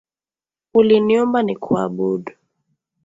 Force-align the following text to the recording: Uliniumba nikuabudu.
Uliniumba 0.73 1.43
nikuabudu. 1.43 2.33